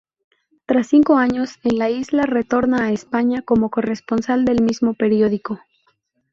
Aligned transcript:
Tras 0.65 0.87
cinco 0.87 1.15
años 1.17 1.59
en 1.63 1.77
la 1.77 1.91
isla, 1.91 2.23
retorna 2.23 2.85
a 2.85 2.91
España 2.91 3.43
como 3.43 3.69
corresponsal 3.69 4.45
del 4.45 4.63
mismo 4.63 4.95
periódico. 4.95 5.59